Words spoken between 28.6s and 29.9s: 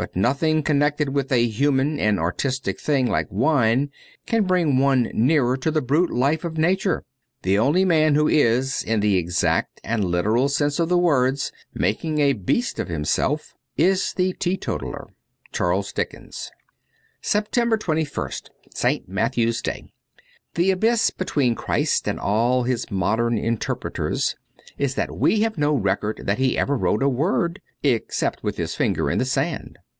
finger in the sand.